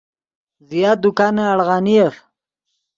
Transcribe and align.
زیات 0.69 0.97
دکانے 1.03 1.43
اڑغانیف 1.51 2.15